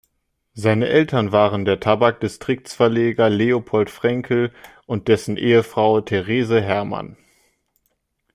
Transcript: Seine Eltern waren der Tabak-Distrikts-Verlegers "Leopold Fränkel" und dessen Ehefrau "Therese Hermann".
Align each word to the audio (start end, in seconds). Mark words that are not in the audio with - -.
Seine 0.55 0.87
Eltern 0.87 1.31
waren 1.31 1.63
der 1.63 1.79
Tabak-Distrikts-Verlegers 1.79 3.31
"Leopold 3.31 3.91
Fränkel" 3.91 4.51
und 4.87 5.07
dessen 5.07 5.37
Ehefrau 5.37 6.01
"Therese 6.01 6.59
Hermann". 6.59 7.17